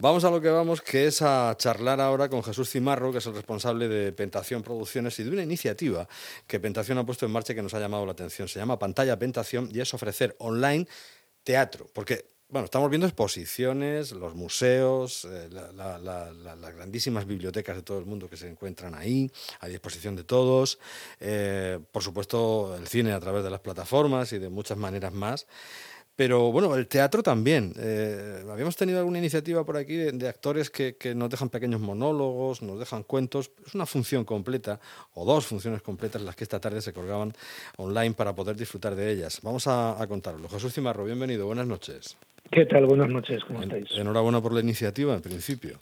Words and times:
Vamos 0.00 0.24
a 0.24 0.30
lo 0.30 0.40
que 0.40 0.48
vamos, 0.48 0.80
que 0.80 1.08
es 1.08 1.20
a 1.20 1.54
charlar 1.58 2.00
ahora 2.00 2.30
con 2.30 2.42
Jesús 2.42 2.70
Cimarro, 2.70 3.12
que 3.12 3.18
es 3.18 3.26
el 3.26 3.34
responsable 3.34 3.86
de 3.86 4.12
Pentación 4.12 4.62
Producciones 4.62 5.18
y 5.18 5.24
de 5.24 5.30
una 5.30 5.42
iniciativa 5.42 6.08
que 6.46 6.58
Pentación 6.58 6.96
ha 6.96 7.04
puesto 7.04 7.26
en 7.26 7.32
marcha 7.32 7.52
y 7.52 7.56
que 7.56 7.60
nos 7.60 7.74
ha 7.74 7.80
llamado 7.80 8.06
la 8.06 8.12
atención. 8.12 8.48
Se 8.48 8.58
llama 8.58 8.78
Pantalla 8.78 9.18
Pentación 9.18 9.68
y 9.70 9.78
es 9.78 9.92
ofrecer 9.92 10.34
online 10.38 10.88
teatro. 11.44 11.86
Porque, 11.92 12.24
bueno, 12.48 12.64
estamos 12.64 12.88
viendo 12.88 13.06
exposiciones, 13.06 14.12
los 14.12 14.34
museos, 14.34 15.26
eh, 15.30 15.50
las 15.50 16.74
grandísimas 16.74 17.26
bibliotecas 17.26 17.76
de 17.76 17.82
todo 17.82 17.98
el 17.98 18.06
mundo 18.06 18.26
que 18.30 18.38
se 18.38 18.48
encuentran 18.48 18.94
ahí, 18.94 19.30
a 19.58 19.68
disposición 19.68 20.16
de 20.16 20.24
todos. 20.24 20.78
Eh, 21.20 21.78
por 21.92 22.02
supuesto, 22.02 22.74
el 22.74 22.88
cine 22.88 23.12
a 23.12 23.20
través 23.20 23.44
de 23.44 23.50
las 23.50 23.60
plataformas 23.60 24.32
y 24.32 24.38
de 24.38 24.48
muchas 24.48 24.78
maneras 24.78 25.12
más. 25.12 25.46
Pero 26.20 26.52
bueno, 26.52 26.76
el 26.76 26.86
teatro 26.86 27.22
también. 27.22 27.72
Eh, 27.78 28.42
habíamos 28.52 28.76
tenido 28.76 28.98
alguna 28.98 29.16
iniciativa 29.16 29.64
por 29.64 29.78
aquí 29.78 29.96
de, 29.96 30.28
actores 30.28 30.68
que, 30.68 30.94
nos 31.16 31.30
dejan 31.30 31.48
pequeños 31.48 31.80
monólogos, 31.80 32.60
nos 32.60 32.78
dejan 32.78 33.04
cuentos. 33.04 33.50
Es 33.66 33.74
una 33.74 33.86
función 33.86 34.26
completa, 34.26 34.78
o 35.14 35.24
dos 35.24 35.46
funciones 35.46 35.80
completas, 35.80 36.20
las 36.20 36.36
que 36.36 36.44
esta 36.44 36.60
tarde 36.60 36.82
se 36.82 36.92
colgaban 36.92 37.32
online 37.78 38.12
para 38.12 38.34
poder 38.34 38.54
disfrutar 38.54 38.96
de 38.96 39.10
ellas. 39.10 39.40
Vamos 39.42 39.66
a, 39.66 39.96
contarlo. 40.08 40.46
Jesús 40.50 40.74
Cimarro, 40.74 41.06
bienvenido, 41.06 41.46
buenas 41.46 41.66
noches. 41.66 42.18
¿Qué 42.50 42.66
tal? 42.66 42.84
Buenas 42.84 43.08
noches, 43.08 43.42
¿cómo 43.44 43.62
estáis? 43.62 43.86
Enhorabuena 43.92 44.42
por 44.42 44.52
la 44.52 44.60
iniciativa, 44.60 45.14
en 45.14 45.22
principio. 45.22 45.78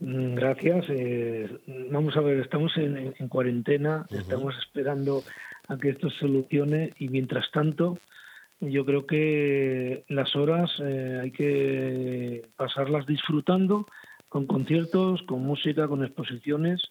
Mm, 0.00 0.34
gracias. 0.34 0.86
Eh, 0.88 1.48
vamos 1.92 2.16
a 2.16 2.20
ver, 2.22 2.40
estamos 2.40 2.76
en, 2.76 3.28
cuarentena, 3.28 4.04
estamos 4.10 4.52
esperando 4.58 5.22
a 5.68 5.76
que 5.78 5.90
esto 5.90 6.10
se 6.10 6.18
solucione 6.18 6.92
y 6.98 7.06
mientras 7.08 7.48
tanto 7.52 8.00
yo 8.60 8.84
creo 8.84 9.06
que 9.06 10.04
las 10.08 10.36
horas 10.36 10.70
eh, 10.80 11.20
hay 11.22 11.30
que 11.30 12.48
pasarlas 12.56 13.06
disfrutando 13.06 13.86
con 14.28 14.46
conciertos, 14.46 15.22
con 15.22 15.42
música, 15.42 15.88
con 15.88 16.04
exposiciones, 16.04 16.82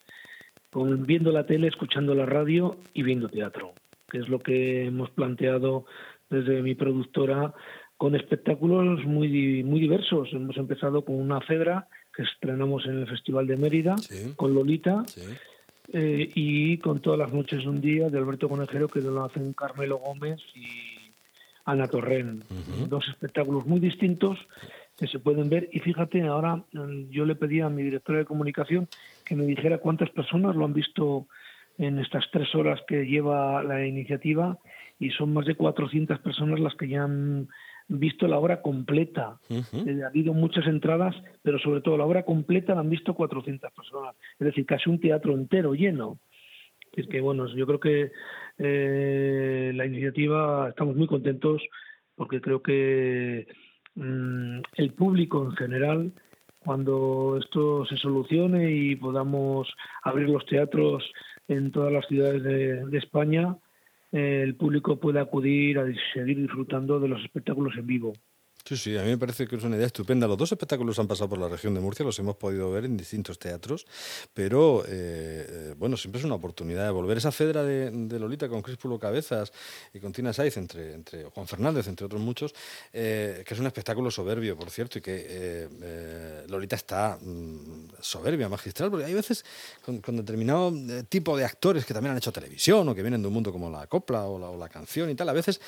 con 0.71 1.05
viendo 1.05 1.31
la 1.31 1.45
tele, 1.45 1.67
escuchando 1.67 2.15
la 2.15 2.25
radio 2.25 2.77
y 2.93 3.03
viendo 3.03 3.29
teatro, 3.29 3.73
que 4.09 4.17
es 4.17 4.27
lo 4.27 4.39
que 4.39 4.85
hemos 4.85 5.11
planteado 5.11 5.85
desde 6.29 6.61
mi 6.61 6.75
productora 6.75 7.53
con 7.97 8.15
espectáculos 8.15 9.05
muy 9.05 9.63
muy 9.63 9.79
diversos. 9.79 10.29
Hemos 10.33 10.57
empezado 10.57 11.05
con 11.05 11.15
una 11.15 11.39
cedra 11.47 11.87
que 12.15 12.23
estrenamos 12.23 12.85
en 12.85 12.99
el 12.99 13.07
Festival 13.07 13.45
de 13.47 13.57
Mérida 13.57 13.95
con 14.35 14.53
Lolita. 14.53 15.05
Eh, 15.91 16.29
y 16.35 16.77
con 16.77 16.99
todas 16.99 17.17
las 17.17 17.33
noches 17.33 17.65
un 17.65 17.81
día 17.81 18.09
de 18.09 18.19
Alberto 18.19 18.47
Conejero 18.47 18.87
que 18.87 19.01
lo 19.01 19.23
hacen 19.23 19.53
Carmelo 19.53 19.97
Gómez 19.97 20.39
y 20.53 20.88
Ana 21.71 21.87
Torren. 21.87 22.43
Dos 22.87 23.07
espectáculos 23.07 23.65
muy 23.65 23.79
distintos 23.79 24.37
que 24.97 25.07
se 25.07 25.19
pueden 25.19 25.49
ver. 25.49 25.69
Y 25.71 25.79
fíjate, 25.79 26.21
ahora 26.23 26.57
mm, 26.73 27.09
yo 27.09 27.25
le 27.25 27.35
pedí 27.35 27.61
a 27.61 27.69
mi 27.69 27.83
directora 27.83 28.19
de 28.19 28.25
comunicación 28.25 28.87
que 29.25 29.35
me 29.35 29.45
dijera 29.45 29.77
cuántas 29.77 30.09
personas 30.09 30.55
lo 30.55 30.65
han 30.65 30.73
visto 30.73 31.27
en 31.77 31.99
estas 31.99 32.25
tres 32.31 32.53
horas 32.55 32.81
que 32.87 33.05
lleva 33.05 33.63
la 33.63 33.85
iniciativa 33.85 34.57
y 34.99 35.11
son 35.11 35.33
más 35.33 35.45
de 35.45 35.55
400 35.55 36.19
personas 36.19 36.59
las 36.59 36.75
que 36.75 36.89
ya 36.89 37.03
han 37.03 37.47
visto 37.87 38.27
la 38.27 38.37
obra 38.37 38.61
completa. 38.61 39.39
Eh, 39.49 40.01
ha 40.03 40.07
habido 40.07 40.33
muchas 40.33 40.67
entradas, 40.67 41.15
pero 41.41 41.57
sobre 41.57 41.81
todo 41.81 41.97
la 41.97 42.05
obra 42.05 42.23
completa 42.23 42.75
la 42.75 42.81
han 42.81 42.89
visto 42.89 43.13
400 43.13 43.71
personas. 43.71 44.15
Es 44.39 44.45
decir, 44.45 44.65
casi 44.65 44.89
un 44.89 44.99
teatro 44.99 45.33
entero 45.33 45.73
lleno. 45.73 46.19
Es 46.93 47.07
que, 47.07 47.21
bueno, 47.21 47.47
yo 47.55 47.65
creo 47.65 47.79
que 47.79 48.11
eh, 48.59 49.71
la 49.73 49.85
iniciativa 49.85 50.69
estamos 50.69 50.95
muy 50.95 51.07
contentos 51.07 51.61
porque 52.15 52.41
creo 52.41 52.61
que 52.61 53.47
mm, 53.95 54.59
el 54.75 54.93
público 54.93 55.45
en 55.45 55.51
general, 55.55 56.11
cuando 56.59 57.37
esto 57.41 57.85
se 57.85 57.95
solucione 57.95 58.71
y 58.71 58.97
podamos 58.97 59.73
abrir 60.03 60.27
los 60.29 60.45
teatros 60.45 61.09
en 61.47 61.71
todas 61.71 61.93
las 61.93 62.05
ciudades 62.07 62.43
de, 62.43 62.97
España, 62.97 63.57
eh, 64.11 64.41
el 64.43 64.55
público 64.55 64.99
puede 64.99 65.21
acudir 65.21 65.79
a 65.79 65.85
seguir 66.13 66.37
disfrutando 66.37 66.99
de 66.99 67.07
los 67.07 67.23
espectáculos 67.23 67.77
en 67.77 67.87
vivo. 67.87 68.13
Sí, 68.65 68.77
sí, 68.77 68.97
a 68.97 69.01
mí 69.01 69.09
me 69.09 69.17
parece 69.17 69.47
que 69.47 69.55
es 69.55 69.63
una 69.63 69.77
idea 69.77 69.87
estupenda. 69.87 70.27
Los 70.27 70.37
dos 70.37 70.51
espectáculos 70.51 70.99
han 70.99 71.07
pasado 71.07 71.29
por 71.29 71.39
la 71.39 71.47
región 71.47 71.73
de 71.73 71.79
Murcia, 71.79 72.05
los 72.05 72.19
hemos 72.19 72.35
podido 72.35 72.69
ver 72.69 72.85
en 72.85 72.97
distintos 72.97 73.39
teatros, 73.39 73.87
pero 74.33 74.83
eh, 74.85 74.89
eh, 74.89 75.75
bueno, 75.77 75.97
siempre 75.97 76.19
es 76.19 76.25
una 76.25 76.35
oportunidad 76.35 76.85
de 76.85 76.91
volver. 76.91 77.17
Esa 77.17 77.31
cedra 77.31 77.63
de, 77.63 78.19
Lolita 78.19 78.47
con 78.47 78.61
Críspulo 78.61 78.99
Cabezas 78.99 79.51
y 79.93 79.99
con 79.99 80.11
Tina 80.11 80.33
Saiz, 80.33 80.57
entre, 80.57 80.93
entre 80.93 81.23
Juan 81.25 81.47
Fernández, 81.47 81.87
entre 81.87 82.05
otros 82.05 82.21
muchos, 82.21 82.53
eh, 82.93 83.43
que 83.47 83.53
es 83.53 83.59
un 83.59 83.65
espectáculo 83.65 84.11
soberbio, 84.11 84.55
por 84.55 84.69
cierto, 84.69 84.99
y 84.99 85.01
que 85.01 86.45
Lolita 86.47 86.75
está 86.75 87.17
mm, 87.19 87.93
soberbia, 88.01 88.49
magistral, 88.49 88.91
porque 88.91 89.05
hay 89.05 89.13
veces 89.13 89.43
con, 89.83 90.01
determinado 90.17 90.71
tipo 91.07 91.35
de 91.35 91.45
actores 91.45 91.85
que 91.85 91.93
también 91.93 92.11
han 92.11 92.17
hecho 92.17 92.31
televisión 92.31 92.87
o 92.87 92.93
que 92.93 93.01
vienen 93.01 93.21
de 93.21 93.27
un 93.29 93.33
mundo 93.33 93.51
como 93.51 93.69
la 93.71 93.87
copla 93.87 94.25
o 94.25 94.37
la, 94.37 94.49
o 94.49 94.57
la 94.57 94.69
canción 94.69 95.09
y 95.09 95.15
tal, 95.15 95.29
a 95.29 95.33
veces 95.33 95.59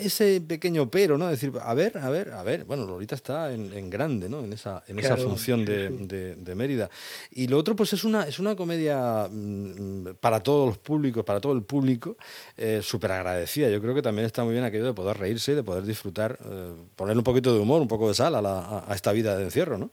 ese 0.00 0.40
pequeño 0.40 0.90
pero, 0.90 1.16
¿no? 1.16 1.28
decir, 1.28 1.52
a 1.62 1.74
ver, 1.74 1.99
a 2.00 2.10
ver, 2.10 2.32
a 2.32 2.42
ver, 2.42 2.64
bueno, 2.64 2.86
Lolita 2.86 3.14
está 3.14 3.52
en, 3.52 3.90
grande, 3.90 4.28
¿no? 4.28 4.40
En 4.40 4.52
esa, 4.52 4.82
en 4.86 4.98
esa 4.98 5.16
función 5.16 5.64
de, 5.64 6.54
Mérida. 6.56 6.90
Y 7.30 7.46
lo 7.48 7.58
otro, 7.58 7.76
pues 7.76 7.92
es 7.92 8.04
una, 8.04 8.24
es 8.24 8.38
una 8.38 8.56
comedia 8.56 9.28
mm, 9.30 10.16
para 10.20 10.40
todos 10.40 10.68
los 10.68 10.78
públicos, 10.78 11.24
para 11.24 11.40
todo 11.40 11.52
el 11.52 11.62
público, 11.62 12.16
eh, 12.56 12.80
súper 12.82 13.12
agradecida. 13.12 13.70
Yo 13.70 13.80
creo 13.80 13.94
que 13.94 14.02
también 14.02 14.26
está 14.26 14.44
muy 14.44 14.52
bien 14.52 14.64
aquello 14.64 14.86
de 14.86 14.94
poder 14.94 15.16
reírse, 15.16 15.54
de 15.54 15.62
poder 15.62 15.84
disfrutar, 15.84 16.38
eh, 16.44 16.72
poner 16.96 17.16
un 17.16 17.24
poquito 17.24 17.54
de 17.54 17.60
humor, 17.60 17.80
un 17.80 17.88
poco 17.88 18.08
de 18.08 18.14
sal 18.14 18.34
a, 18.34 18.84
esta 18.92 19.12
vida 19.12 19.36
de 19.36 19.44
encierro, 19.44 19.78
¿no? 19.78 19.90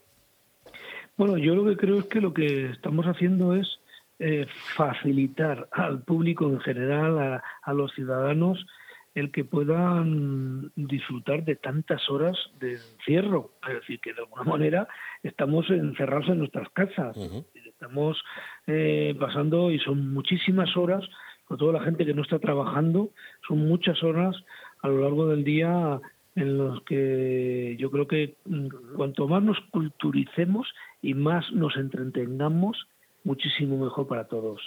Bueno, 1.15 1.37
yo 1.37 1.55
lo 1.55 1.65
que 1.65 1.77
creo 1.77 1.99
es 1.99 2.05
que 2.05 2.21
lo 2.21 2.33
que 2.33 2.71
estamos 2.71 3.05
haciendo 3.05 3.55
es 3.55 3.67
eh, 4.19 4.45
facilitar 4.75 5.67
al 5.71 6.01
público 6.01 6.45
en 6.47 6.59
general, 6.59 7.19
a, 7.19 7.43
a 7.63 7.73
los 7.73 7.93
ciudadanos, 7.93 8.65
el 9.17 9.31
que 9.31 9.43
puedan 9.43 10.71
disfrutar 10.75 11.43
de 11.43 11.55
tantas 11.55 12.07
horas 12.07 12.37
de 12.59 12.73
encierro. 12.73 13.49
Es 13.67 13.73
decir, 13.73 13.99
que 13.99 14.13
de 14.13 14.19
alguna 14.19 14.43
manera 14.43 14.87
estamos 15.23 15.67
encerrados 15.71 16.29
en 16.29 16.37
nuestras 16.37 16.69
casas. 16.69 17.17
Estamos 17.55 18.23
eh, 18.67 19.15
pasando, 19.19 19.71
y 19.71 19.79
son 19.79 20.13
muchísimas 20.13 20.77
horas, 20.77 21.03
con 21.45 21.57
toda 21.57 21.73
la 21.73 21.83
gente 21.83 22.05
que 22.05 22.13
no 22.13 22.21
está 22.21 22.37
trabajando, 22.37 23.09
son 23.47 23.67
muchas 23.67 24.03
horas 24.03 24.35
a 24.83 24.87
lo 24.87 25.01
largo 25.01 25.27
del 25.27 25.43
día 25.43 25.99
en 26.35 26.57
los 26.59 26.83
que 26.83 27.75
yo 27.79 27.89
creo 27.89 28.07
que 28.07 28.35
mm, 28.45 28.67
cuanto 28.95 29.27
más 29.27 29.41
nos 29.41 29.59
culturicemos 29.71 30.67
y 31.01 31.15
más 31.15 31.51
nos 31.51 31.75
entretengamos, 31.75 32.87
muchísimo 33.23 33.83
mejor 33.83 34.07
para 34.07 34.27
todos. 34.27 34.61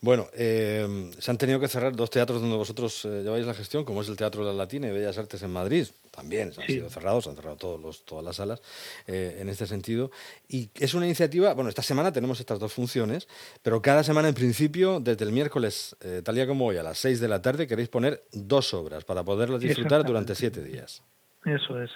Bueno, 0.00 0.26
eh, 0.34 1.10
se 1.18 1.30
han 1.30 1.38
tenido 1.38 1.60
que 1.60 1.68
cerrar 1.68 1.94
dos 1.94 2.10
teatros 2.10 2.40
donde 2.40 2.56
vosotros 2.56 3.04
eh, 3.04 3.22
lleváis 3.22 3.46
la 3.46 3.54
gestión, 3.54 3.84
como 3.84 4.02
es 4.02 4.08
el 4.08 4.16
Teatro 4.16 4.44
de 4.44 4.52
la 4.52 4.58
Latina 4.58 4.88
y 4.88 4.92
Bellas 4.92 5.18
Artes 5.18 5.42
en 5.42 5.50
Madrid. 5.50 5.86
También 6.10 6.52
han 6.56 6.66
sido 6.66 6.88
cerrados, 6.88 7.26
han 7.26 7.36
cerrado 7.36 7.56
todos 7.56 7.80
los, 7.80 8.04
todas 8.04 8.24
las 8.24 8.36
salas 8.36 8.62
eh, 9.06 9.38
en 9.40 9.48
este 9.48 9.66
sentido. 9.66 10.10
Y 10.48 10.70
es 10.74 10.94
una 10.94 11.06
iniciativa, 11.06 11.54
bueno, 11.54 11.68
esta 11.70 11.82
semana 11.82 12.12
tenemos 12.12 12.40
estas 12.40 12.58
dos 12.58 12.72
funciones, 12.72 13.28
pero 13.62 13.82
cada 13.82 14.02
semana 14.02 14.28
en 14.28 14.34
principio, 14.34 15.00
desde 15.00 15.24
el 15.24 15.32
miércoles, 15.32 15.96
tal 16.24 16.34
día 16.34 16.46
como 16.46 16.66
hoy, 16.66 16.76
a 16.76 16.82
las 16.82 16.98
6 16.98 17.20
de 17.20 17.28
la 17.28 17.42
tarde, 17.42 17.66
queréis 17.66 17.88
poner 17.88 18.22
dos 18.32 18.74
obras 18.74 19.04
para 19.04 19.22
poderlas 19.22 19.60
disfrutar 19.60 20.04
durante 20.04 20.34
siete 20.34 20.62
días. 20.62 21.02
Eso 21.44 21.80
es. 21.80 21.90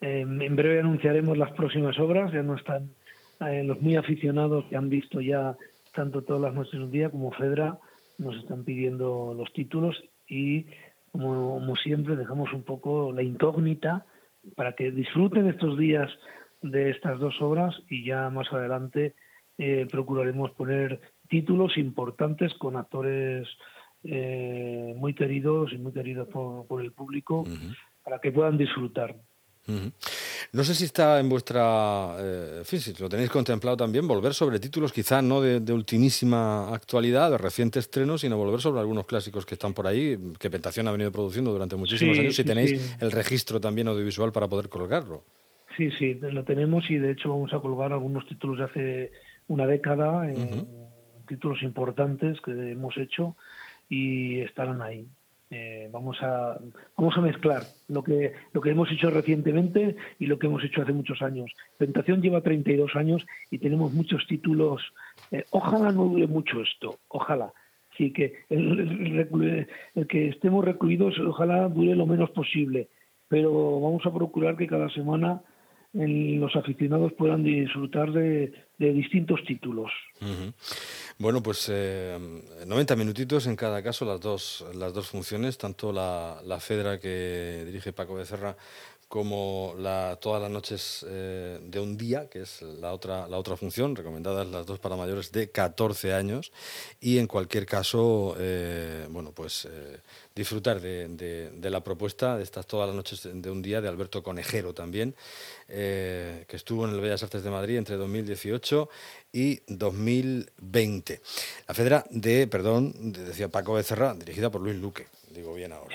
en 0.00 0.56
breve 0.56 0.80
anunciaremos 0.80 1.38
las 1.38 1.52
próximas 1.52 1.98
obras, 1.98 2.32
ya 2.32 2.42
no 2.42 2.56
están 2.56 2.90
los 3.40 3.80
muy 3.80 3.96
aficionados 3.96 4.66
que 4.68 4.76
han 4.76 4.90
visto 4.90 5.20
ya 5.20 5.56
tanto 5.94 6.22
todas 6.22 6.42
las 6.42 6.54
noches 6.54 6.72
del 6.72 6.90
día 6.90 7.10
como 7.10 7.32
Fedra 7.32 7.78
nos 8.18 8.36
están 8.36 8.64
pidiendo 8.64 9.34
los 9.36 9.52
títulos 9.52 9.96
y 10.28 10.66
como, 11.12 11.74
siempre 11.76 12.16
dejamos 12.16 12.52
un 12.52 12.62
poco 12.62 13.12
la 13.12 13.22
incógnita 13.22 14.06
para 14.56 14.74
que 14.74 14.90
disfruten 14.90 15.48
estos 15.48 15.76
días 15.78 16.10
de 16.62 16.90
estas 16.90 17.18
dos 17.18 17.40
obras 17.40 17.74
y 17.88 18.04
ya 18.04 18.30
más 18.30 18.52
adelante 18.52 19.14
eh, 19.58 19.86
procuraremos 19.90 20.52
poner 20.52 21.00
títulos 21.28 21.76
importantes 21.76 22.54
con 22.54 22.76
actores 22.76 23.48
eh, 24.04 24.94
muy 24.96 25.14
queridos 25.14 25.72
y 25.72 25.78
muy 25.78 25.92
queridos 25.92 26.28
por, 26.28 26.80
el 26.80 26.92
público 26.92 27.44
para 28.04 28.18
que 28.18 28.32
puedan 28.32 28.56
disfrutar. 28.56 29.16
No 30.52 30.64
sé 30.64 30.74
si 30.74 30.84
está 30.84 31.20
en 31.20 31.28
vuestra, 31.28 32.16
eh, 32.18 32.62
si 32.64 32.92
lo 33.00 33.08
tenéis 33.08 33.30
contemplado 33.30 33.76
también, 33.76 34.06
volver 34.06 34.34
sobre 34.34 34.58
títulos 34.58 34.92
quizá 34.92 35.22
no 35.22 35.40
de, 35.40 35.72
ultimísima 35.72 36.74
actualidad, 36.74 37.30
de 37.30 37.38
reciente 37.38 37.78
estreno, 37.78 38.18
sino 38.18 38.36
volver 38.36 38.60
sobre 38.60 38.80
algunos 38.80 39.06
clásicos 39.06 39.46
que 39.46 39.54
están 39.54 39.74
por 39.74 39.86
ahí, 39.86 40.18
que 40.38 40.50
Pentación 40.50 40.88
ha 40.88 40.92
venido 40.92 41.12
produciendo 41.12 41.52
durante 41.52 41.76
muchísimos 41.76 42.18
años, 42.18 42.34
si 42.34 42.44
tenéis 42.44 42.96
el 43.00 43.12
registro 43.12 43.60
también 43.60 43.88
audiovisual 43.88 44.32
para 44.32 44.48
poder 44.48 44.68
colgarlo. 44.68 45.24
Sí, 45.76 45.90
sí, 45.98 46.14
lo 46.14 46.44
tenemos 46.44 46.90
y 46.90 46.96
de 46.96 47.12
hecho 47.12 47.30
vamos 47.30 47.52
a 47.52 47.60
colgar 47.60 47.92
algunos 47.92 48.26
títulos 48.26 48.58
de 48.58 48.64
hace 48.64 49.12
una 49.48 49.66
década, 49.66 50.28
títulos 51.26 51.62
importantes 51.62 52.40
que 52.40 52.50
hemos 52.50 52.96
hecho 52.96 53.36
y 53.88 54.40
estarán 54.40 54.82
ahí. 54.82 55.06
Eh, 55.52 55.88
vamos 55.90 56.16
a 56.22 56.60
vamos 56.96 57.18
a 57.18 57.20
mezclar 57.20 57.64
lo 57.88 58.04
que 58.04 58.32
lo 58.52 58.60
que 58.60 58.70
hemos 58.70 58.88
hecho 58.92 59.10
recientemente 59.10 59.96
y 60.20 60.26
lo 60.26 60.38
que 60.38 60.46
hemos 60.46 60.62
hecho 60.62 60.82
hace 60.82 60.92
muchos 60.92 61.22
años. 61.22 61.50
Tentación 61.76 62.22
lleva 62.22 62.40
32 62.40 62.94
años 62.94 63.26
y 63.50 63.58
tenemos 63.58 63.92
muchos 63.92 64.24
títulos. 64.28 64.80
Eh, 65.32 65.44
ojalá 65.50 65.90
no 65.90 66.04
dure 66.04 66.28
mucho 66.28 66.62
esto, 66.62 67.00
ojalá. 67.08 67.52
Sí 67.98 68.12
que 68.12 68.44
el, 68.48 69.66
que 70.08 70.28
estemos 70.28 70.64
recluidos, 70.64 71.18
ojalá 71.18 71.68
dure 71.68 71.96
lo 71.96 72.06
menos 72.06 72.30
posible. 72.30 72.88
Pero 73.26 73.80
vamos 73.80 74.06
a 74.06 74.14
procurar 74.14 74.56
que 74.56 74.68
cada 74.68 74.88
semana 74.88 75.42
los 75.92 76.54
aficionados 76.54 77.12
puedan 77.14 77.42
disfrutar 77.42 78.12
de, 78.12 78.52
distintos 78.78 79.42
títulos. 79.44 79.90
Bueno, 81.20 81.42
pues 81.42 81.68
90 81.68 81.74
eh, 82.94 82.96
minutitos 82.96 83.46
en 83.46 83.54
cada 83.54 83.82
caso, 83.82 84.06
las 84.06 84.20
dos, 84.20 84.64
las 84.72 84.94
dos 84.94 85.08
funciones, 85.08 85.58
tanto 85.58 85.92
la, 85.92 86.40
la 86.46 86.60
Fedra 86.60 86.98
que 86.98 87.62
dirige 87.66 87.92
Paco 87.92 88.14
Becerra 88.14 88.56
como 89.10 89.74
la, 89.76 90.16
todas 90.20 90.40
las 90.40 90.52
noches 90.52 91.04
eh, 91.06 91.58
de 91.60 91.80
un 91.80 91.96
día, 91.96 92.30
que 92.30 92.42
es 92.42 92.62
la 92.62 92.92
otra, 92.92 93.26
la 93.26 93.38
otra 93.38 93.56
función, 93.56 93.96
recomendadas 93.96 94.46
las 94.46 94.64
dos 94.66 94.78
para 94.78 94.94
mayores 94.94 95.32
de 95.32 95.50
14 95.50 96.14
años, 96.14 96.52
y 97.00 97.18
en 97.18 97.26
cualquier 97.26 97.66
caso, 97.66 98.36
eh, 98.38 99.08
bueno, 99.10 99.32
pues 99.32 99.66
eh, 99.68 99.98
disfrutar 100.40 100.80
de, 100.80 101.08
de, 101.08 101.70
la 101.70 101.84
propuesta 101.84 102.38
de 102.38 102.42
estas 102.42 102.66
todas 102.66 102.88
las 102.88 102.96
noches 102.96 103.28
de 103.30 103.50
un 103.50 103.60
día 103.60 103.82
de 103.82 103.88
Alberto 103.88 104.22
Conejero 104.22 104.72
también, 104.72 105.14
que 105.68 106.46
estuvo 106.50 106.88
en 106.88 106.94
el 106.94 107.00
Bellas 107.00 107.22
Artes 107.22 107.42
de 107.42 107.50
Madrid 107.50 107.76
entre 107.76 107.96
2018 107.96 108.88
y 109.32 109.60
2020. 109.68 111.20
La 111.68 111.74
Fedra 111.74 112.04
de, 112.10 112.46
perdón, 112.46 113.12
decía 113.12 113.48
Paco 113.48 113.74
Becerra, 113.74 114.14
dirigida 114.14 114.50
por 114.50 114.62
Luis 114.62 114.76
Luque 114.76 115.19
digo 115.30 115.54
bien 115.54 115.72
ahora. 115.72 115.94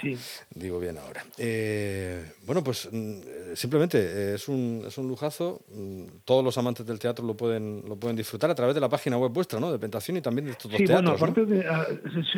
Digo 0.53 0.79
bien 0.79 0.97
ahora. 0.97 1.23
Eh, 1.37 2.23
bueno, 2.45 2.63
pues 2.63 2.89
mm, 2.91 3.53
simplemente 3.53 3.97
eh, 3.99 4.33
es 4.35 4.47
un, 4.47 4.83
es 4.87 4.97
un 4.97 5.07
lujazo. 5.07 5.61
Mm, 5.69 6.03
todos 6.23 6.43
los 6.43 6.57
amantes 6.57 6.85
del 6.85 6.99
teatro 6.99 7.25
lo 7.25 7.35
pueden, 7.35 7.83
lo 7.87 7.97
pueden 7.97 8.15
disfrutar 8.15 8.49
a 8.49 8.55
través 8.55 8.75
de 8.75 8.81
la 8.81 8.89
página 8.89 9.17
web 9.17 9.31
vuestra, 9.31 9.59
¿no? 9.59 9.71
De 9.71 9.79
Pentación 9.79 10.17
y 10.17 10.21
también 10.21 10.45
de 10.45 10.51
estos 10.51 10.71
dos 10.71 10.77
teatros. 10.77 11.01
Bueno, 11.01 11.11
aparte 11.11 11.45
de 11.45 11.65
ah, 11.67 11.85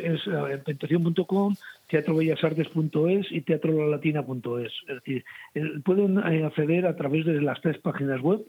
es, 0.03 0.21
es, 0.21 0.63
pentación.com, 0.63 1.55
teatrobellasartes.es 1.89 3.31
y 3.31 3.41
teatrolalatina.es. 3.41 4.71
Es 4.87 4.95
decir, 4.95 5.25
pueden 5.83 6.17
eh, 6.17 6.45
acceder 6.45 6.87
a 6.87 6.95
través 6.95 7.25
de 7.25 7.41
las 7.41 7.61
tres 7.61 7.77
páginas 7.79 8.21
web. 8.21 8.41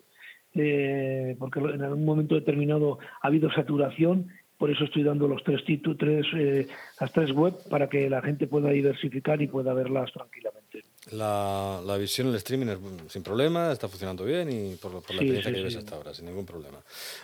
porque 1.39 1.61
en 1.61 1.83
algún 1.83 2.05
momento 2.05 2.35
determinado 2.35 2.99
ha 3.21 3.29
habido 3.29 3.51
saturación 3.53 4.29
por 4.58 4.70
eso 4.70 4.84
estoy 4.84 5.05
dando 5.05 5.28
los 5.28 5.43
tres 5.44 5.64
títulos, 5.64 5.96
tres, 5.99 6.26
eh, 6.37 6.66
las 7.00 7.12
tres 7.12 7.32
web 7.32 7.55
para 7.70 7.88
que 7.88 8.10
la 8.10 8.20
gente 8.20 8.49
pueda 8.49 8.70
diversificar 8.70 9.40
y 9.40 9.46
pueda 9.46 9.72
verlas 9.72 10.12
tranquilamente. 10.12 10.82
La, 11.12 11.81
la 11.87 11.96
visión, 11.96 12.28
el 12.28 12.34
streaming 12.34 12.66
es 12.66 12.78
sin 13.06 13.22
problema, 13.22 13.72
está 13.72 13.88
funcionando 13.88 14.25
bien 14.25 14.50
y 14.50 14.75
por, 14.75 14.93
la 14.93 14.99
experiencia 14.99 15.52
que 15.52 15.62
ves 15.62 15.76
hasta 15.76 15.94
ahora, 15.94 16.12
sin 16.12 16.26
ningún 16.26 16.44
problema. 16.44 16.78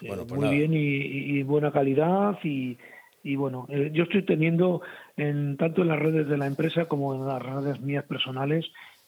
Bueno, 0.07 0.27
pues 0.27 0.41
muy 0.41 0.57
bien 0.57 0.73
y, 0.73 1.43
buena 1.43 1.73
calidad 1.73 2.39
y, 2.45 2.79
y 3.25 3.35
bueno, 3.35 3.67
eh, 3.69 3.91
yo 3.93 4.05
estoy 4.05 4.23
teniendo 4.23 4.83
en 5.17 5.57
tanto 5.57 5.83
en 5.83 5.89
las 5.89 5.99
redes 5.99 6.29
de 6.29 6.39
la 6.39 6.47
empresa 6.47 6.87
como 6.87 7.15
en 7.15 7.27
las 7.27 7.43
redes 7.43 7.81
mías 7.81 8.05
personales 8.05 8.65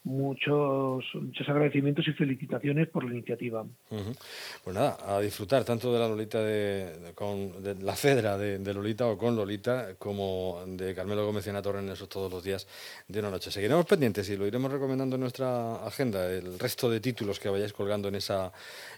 muchos, 0.07 1.05
muchos 1.15 1.49
agradecimientos 1.49 2.07
y 2.07 2.13
felicitaciones 2.13 2.89
por 2.89 3.05
la 3.05 3.11
iniciativa. 3.11 3.67
Pues 3.89 4.77
nada, 4.77 4.97
a 5.05 5.21
disfrutar 5.21 5.65
tanto 5.65 5.93
de 5.93 5.99
la 5.99 6.07
Lolita 6.07 6.41
de, 6.41 7.13
con 7.15 7.61
de 7.61 7.75
la 7.83 7.97
Cedra 7.97 8.39
de, 8.39 8.73
Lolita 8.73 9.09
o 9.09 9.19
con 9.19 9.35
Lolita 9.35 9.97
como 9.99 10.63
de 10.65 10.95
Carmelo 10.95 11.27
Gómez 11.27 11.45
y 11.47 11.51
Ana 11.51 11.61
en 11.67 11.89
esos 11.89 12.09
todos 12.09 12.31
los 12.31 12.45
días 12.45 12.69
de 13.09 13.19
una 13.19 13.31
noche. 13.31 13.51
Seguiremos 13.51 13.85
pendientes 13.85 14.31
y 14.31 14.37
lo 14.37 14.47
iremos 14.47 14.71
recomendando 14.71 15.17
en 15.17 15.23
nuestra 15.23 15.85
agenda, 15.85 16.31
el 16.31 16.57
resto 16.57 16.89
de 16.89 17.01
títulos 17.01 17.41
que 17.41 17.49
vayáis 17.49 17.73
colgando 17.73 18.07
en 18.07 18.15
esa 18.15 18.53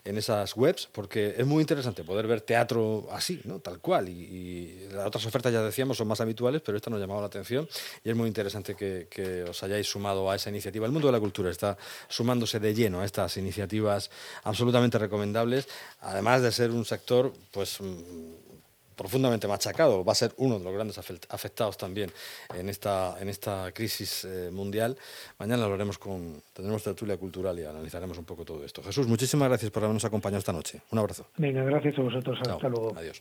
en 0.05 0.19
esas 0.19 0.55
webs, 0.57 0.89
porque 0.93 1.35
es 1.39 1.47
muy 1.47 1.63
interesante 1.63 2.05
poder 2.05 2.27
ver 2.27 2.43
teatro 2.43 3.09
así, 3.13 3.41
¿no? 3.45 3.61
tal 3.61 3.81
cual. 3.81 4.11
Y, 4.11 4.89
las 4.93 5.07
otras 5.07 5.25
ofertas, 5.25 5.53
ya 5.53 5.63
decíamos, 5.63 5.97
son 5.97 6.09
más 6.09 6.21
habituales, 6.21 6.61
pero 6.63 6.77
esta 6.77 6.91
nos 6.91 6.99
ha 6.99 7.01
llamado 7.01 7.21
la 7.21 7.27
atención 7.27 7.67
y 8.05 8.11
es 8.11 8.17
muy 8.17 8.29
interesante 8.29 8.75
que, 8.75 9.07
que 9.11 9.45
os 9.45 9.63
hayáis 9.63 9.87
sumado 9.87 10.31
a 10.31 10.37
esa 10.37 10.51
iniciativa. 10.51 10.85
El 10.85 10.98
mundo 10.99 11.09
de 11.09 11.13
la 11.13 11.21
cultura 11.21 11.51
está 11.51 11.79
sumándose 12.09 12.59
de 12.59 12.75
lleno 12.75 13.01
a 13.01 13.05
estas 13.05 13.37
iniciativas 13.37 14.11
absolutamente 14.43 14.99
recomendables, 14.99 15.69
además 16.01 16.43
de 16.43 16.51
ser 16.51 16.71
un 16.73 16.85
sector, 16.85 17.33
pues 17.53 17.79
profundamente 18.97 19.47
machacado, 19.47 20.05
va 20.05 20.11
a 20.11 20.17
ser 20.17 20.33
uno 20.39 20.59
de 20.59 20.65
los 20.65 20.75
grandes 20.75 20.99
afectados 20.99 21.79
también 21.79 22.11
en 22.53 22.69
esta, 22.69 23.17
en 23.21 23.29
esta 23.29 23.71
crisis 23.73 24.25
eh, 24.25 24.51
mundial. 24.53 24.97
Mañana 25.39 25.69
lo 25.69 25.75
haremos 25.75 25.99
con, 25.99 26.43
tendremos 26.53 26.83
tertulia 26.83 27.17
cultural 27.17 27.57
y 27.61 27.65
analizaremos 27.65 28.19
un 28.19 28.25
poco 28.25 28.45
todo 28.45 28.65
esto. 28.65 28.83
Jesús, 28.83 29.07
muchísimas 29.07 29.49
gracias 29.49 29.71
por 29.71 29.85
habernos 29.85 30.05
acompañado 30.05 30.41
esta 30.41 30.53
noche. 30.53 30.81
Un 30.91 30.99
abrazo. 30.99 31.29
Venga, 31.37 31.63
gracias 31.63 31.97
a 31.97 32.03
vosotros. 32.03 32.39
Hasta 32.45 32.69
luego. 32.69 32.93
Adiós. 32.97 33.17